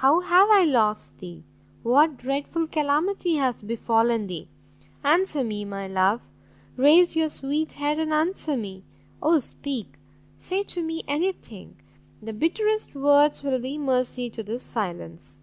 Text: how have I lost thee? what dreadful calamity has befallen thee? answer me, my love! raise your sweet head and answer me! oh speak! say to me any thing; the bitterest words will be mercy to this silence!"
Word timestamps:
how 0.00 0.20
have 0.22 0.48
I 0.50 0.64
lost 0.64 1.18
thee? 1.18 1.44
what 1.82 2.16
dreadful 2.16 2.66
calamity 2.66 3.34
has 3.34 3.62
befallen 3.62 4.26
thee? 4.26 4.48
answer 5.04 5.44
me, 5.44 5.66
my 5.66 5.86
love! 5.86 6.22
raise 6.78 7.14
your 7.14 7.28
sweet 7.28 7.72
head 7.74 7.98
and 7.98 8.10
answer 8.10 8.56
me! 8.56 8.84
oh 9.22 9.38
speak! 9.38 9.98
say 10.34 10.62
to 10.62 10.82
me 10.82 11.04
any 11.06 11.32
thing; 11.32 11.76
the 12.22 12.32
bitterest 12.32 12.94
words 12.94 13.42
will 13.44 13.58
be 13.58 13.76
mercy 13.76 14.30
to 14.30 14.42
this 14.42 14.62
silence!" 14.62 15.36